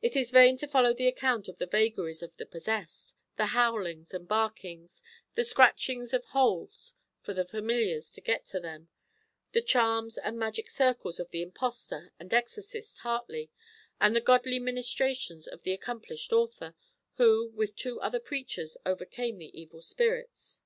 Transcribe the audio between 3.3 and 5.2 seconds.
the howlings and barkings,